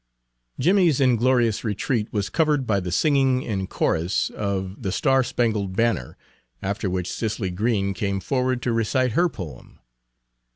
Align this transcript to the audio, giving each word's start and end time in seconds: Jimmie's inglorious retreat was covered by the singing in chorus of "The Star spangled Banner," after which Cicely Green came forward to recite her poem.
Jimmie's 0.57 0.99
inglorious 0.99 1.63
retreat 1.63 2.07
was 2.11 2.31
covered 2.31 2.65
by 2.65 2.79
the 2.79 2.91
singing 2.91 3.43
in 3.43 3.67
chorus 3.67 4.31
of 4.31 4.81
"The 4.81 4.91
Star 4.91 5.21
spangled 5.23 5.75
Banner," 5.75 6.17
after 6.59 6.89
which 6.89 7.11
Cicely 7.13 7.51
Green 7.51 7.93
came 7.93 8.19
forward 8.19 8.63
to 8.63 8.73
recite 8.73 9.11
her 9.11 9.29
poem. 9.29 9.77